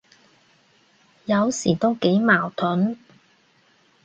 [1.25, 2.97] 有時都幾矛盾，